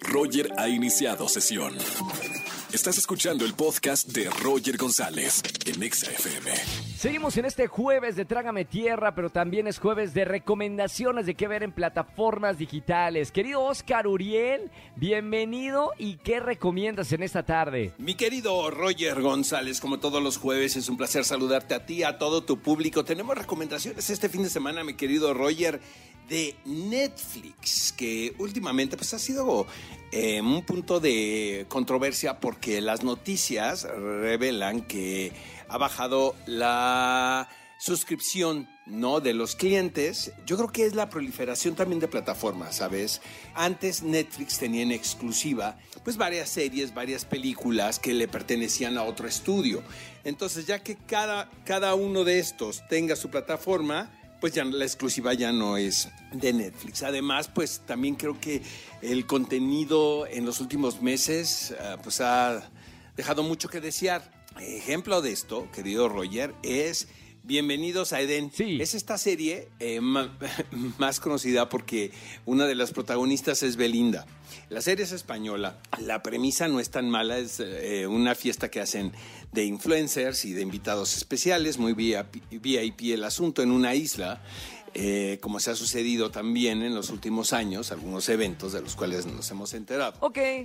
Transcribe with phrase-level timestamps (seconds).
[0.00, 1.74] Roger ha iniciado sesión.
[2.72, 6.50] Estás escuchando el podcast de Roger González en Exa FM.
[6.96, 11.48] Seguimos en este jueves de Trágame Tierra, pero también es jueves de recomendaciones de qué
[11.48, 13.32] ver en plataformas digitales.
[13.32, 17.94] Querido Oscar Uriel, bienvenido y qué recomiendas en esta tarde.
[17.98, 22.18] Mi querido Roger González, como todos los jueves, es un placer saludarte a ti, a
[22.18, 23.04] todo tu público.
[23.04, 25.80] Tenemos recomendaciones este fin de semana, mi querido Roger,
[26.28, 29.66] de Netflix, que últimamente pues ha sido
[30.12, 35.32] eh, un punto de controversia porque las noticias revelan que
[35.68, 40.32] ha bajado la suscripción no de los clientes.
[40.46, 43.20] Yo creo que es la proliferación también de plataformas, ¿sabes?
[43.54, 49.28] Antes Netflix tenía en exclusiva pues varias series, varias películas que le pertenecían a otro
[49.28, 49.82] estudio.
[50.24, 54.10] Entonces, ya que cada, cada uno de estos tenga su plataforma,
[54.40, 57.02] pues ya la exclusiva ya no es de Netflix.
[57.02, 58.62] Además, pues también creo que
[59.02, 62.70] el contenido en los últimos meses ah, pues ha
[63.16, 64.30] dejado mucho que desear.
[64.60, 67.08] Ejemplo de esto, querido Roger, es
[67.48, 68.52] Bienvenidos a Eden.
[68.52, 68.76] Sí.
[68.78, 72.12] Es esta serie eh, más conocida porque
[72.44, 74.26] una de las protagonistas es Belinda.
[74.68, 75.78] La serie es española.
[75.98, 77.38] La premisa no es tan mala.
[77.38, 79.12] Es eh, una fiesta que hacen
[79.50, 81.78] de influencers y de invitados especiales.
[81.78, 84.42] Muy VIP el asunto en una isla.
[84.94, 89.26] Eh, como se ha sucedido también en los últimos años, algunos eventos de los cuales
[89.26, 90.14] nos hemos enterado.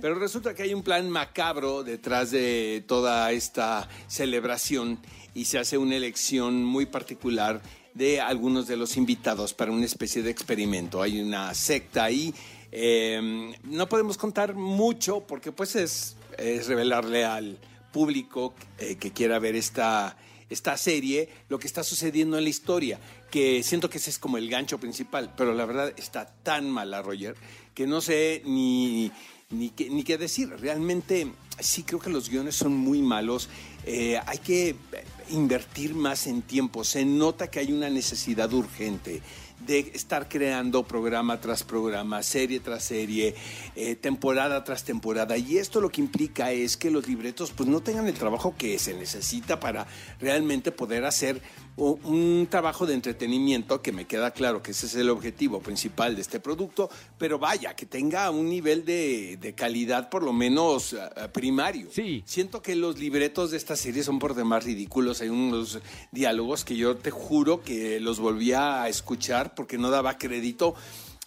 [0.00, 4.98] Pero resulta que hay un plan macabro detrás de toda esta celebración
[5.34, 7.60] y se hace una elección muy particular
[7.92, 11.02] de algunos de los invitados para una especie de experimento.
[11.02, 12.34] Hay una secta ahí.
[12.72, 17.58] Eh, no podemos contar mucho porque pues es, es revelarle al
[17.92, 20.16] público eh, que quiera ver esta,
[20.50, 22.98] esta serie lo que está sucediendo en la historia,
[23.30, 27.02] que siento que ese es como el gancho principal, pero la verdad está tan mala,
[27.02, 27.36] Roger,
[27.74, 29.10] que no sé ni,
[29.50, 30.48] ni, qué, ni qué decir.
[30.48, 33.48] Realmente sí creo que los guiones son muy malos.
[33.86, 34.76] Eh, hay que
[35.30, 36.84] invertir más en tiempo.
[36.84, 39.22] Se nota que hay una necesidad urgente
[39.60, 43.34] de estar creando programa tras programa, serie tras serie,
[43.76, 45.36] eh, temporada tras temporada.
[45.36, 48.78] Y esto lo que implica es que los libretos pues no tengan el trabajo que
[48.78, 49.86] se necesita para
[50.20, 51.40] realmente poder hacer
[51.76, 56.22] un trabajo de entretenimiento que me queda claro que ese es el objetivo principal de
[56.22, 56.88] este producto,
[57.18, 61.88] pero vaya, que tenga un nivel de, de calidad por lo menos uh, primario.
[61.90, 62.22] Sí.
[62.26, 65.20] Siento que los libretos de esta serie son por demás ridículos.
[65.20, 65.80] Hay unos
[66.12, 70.74] diálogos que yo te juro que los volví a escuchar porque no daba crédito.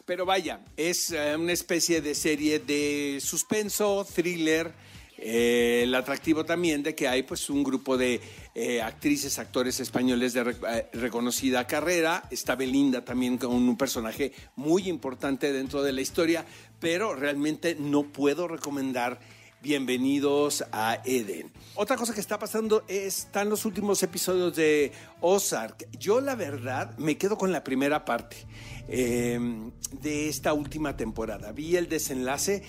[0.06, 4.74] Pero vaya, es uh, una especie de serie de suspenso, thriller,
[5.20, 8.22] eh, el atractivo también de que hay pues un grupo de
[8.54, 12.24] eh, actrices, actores españoles de re eh, reconocida carrera.
[12.30, 16.46] Está Belinda también con un personaje muy importante dentro de la historia,
[16.80, 19.20] pero realmente no puedo recomendar
[19.60, 21.52] Bienvenidos a Eden.
[21.74, 25.90] Otra cosa que está pasando es, están los últimos episodios de Ozark.
[25.98, 28.38] Yo la verdad me quedo con la primera parte
[28.88, 29.40] eh,
[30.00, 31.54] de esta última temporada.
[31.54, 32.62] Vi el desenlace,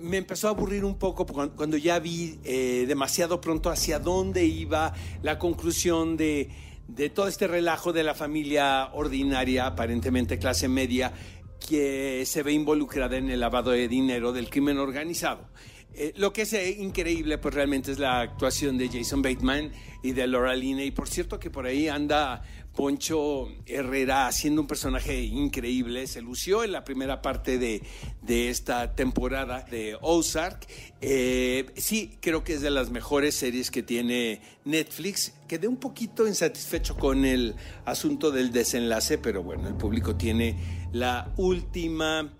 [0.00, 4.94] me empezó a aburrir un poco cuando ya vi eh, demasiado pronto hacia dónde iba
[5.22, 6.48] la conclusión de,
[6.86, 11.12] de todo este relajo de la familia ordinaria, aparentemente clase media,
[11.58, 15.48] que se ve involucrada en el lavado de dinero del crimen organizado.
[15.94, 20.12] Eh, lo que es eh, increíble, pues realmente es la actuación de Jason Bateman y
[20.12, 20.88] de Laura Linney.
[20.88, 22.42] Y por cierto que por ahí anda
[22.76, 26.06] Poncho Herrera haciendo un personaje increíble.
[26.06, 27.82] Se lució en la primera parte de,
[28.20, 30.66] de esta temporada de Ozark.
[31.00, 35.32] Eh, sí, creo que es de las mejores series que tiene Netflix.
[35.48, 37.54] Quedé un poquito insatisfecho con el
[37.86, 40.56] asunto del desenlace, pero bueno, el público tiene
[40.92, 42.30] la última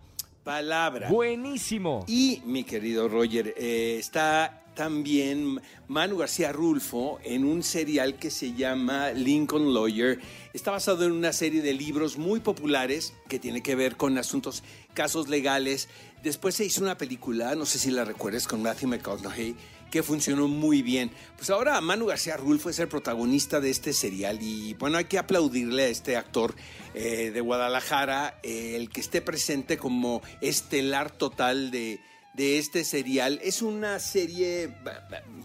[0.46, 1.10] palabra.
[1.10, 2.04] Buenísimo.
[2.06, 8.52] Y mi querido Roger, eh, está también Manu García Rulfo en un serial que se
[8.52, 10.20] llama Lincoln Lawyer.
[10.52, 14.62] Está basado en una serie de libros muy populares que tiene que ver con asuntos,
[14.94, 15.88] casos legales.
[16.22, 19.56] Después se hizo una película, no sé si la recuerdes, con Matthew McConaughey,
[19.90, 21.10] que funcionó muy bien.
[21.36, 25.18] Pues ahora Manu García Rulfo es el protagonista de este serial y bueno, hay que
[25.18, 26.54] aplaudirle a este actor
[26.94, 32.00] eh, de Guadalajara, eh, el que esté presente como estelar total de,
[32.36, 33.40] de este serial.
[33.42, 34.70] Es una serie,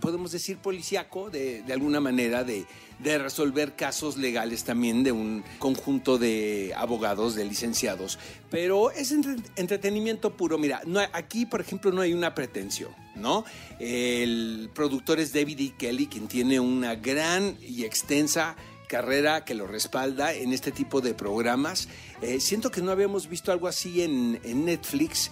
[0.02, 2.66] podemos decir, policíaco, de, de alguna manera, de,
[3.00, 8.20] de, resolver casos legales también de un conjunto de abogados, de licenciados.
[8.50, 10.58] Pero es entre, entretenimiento puro.
[10.58, 13.46] Mira, no, aquí, por ejemplo, no hay una pretensión, ¿no?
[13.80, 15.74] El productor es David E.
[15.78, 18.58] Kelly, quien tiene una gran y extensa
[18.92, 21.88] carrera que lo respalda en este tipo de programas.
[22.22, 25.32] Eh, siento que no habíamos visto algo así en, Netflix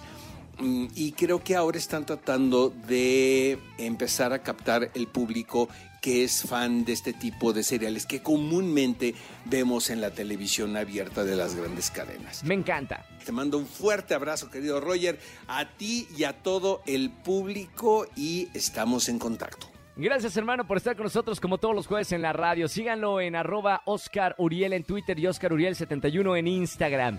[0.62, 5.68] Y creo que ahora están tratando de empezar a captar el público
[6.00, 9.14] que es fan de este tipo de seriales que comúnmente
[9.44, 12.42] vemos en la televisión abierta de las grandes cadenas.
[12.44, 13.04] Me encanta.
[13.24, 18.48] Te mando un fuerte abrazo, querido Roger, a ti y a todo el público y
[18.54, 19.66] estamos en contacto.
[19.96, 22.68] Gracias, hermano, por estar con nosotros como todos los jueves en la radio.
[22.68, 27.18] Síganlo en arroba Oscar Uriel en Twitter y Oscar Uriel 71 en Instagram.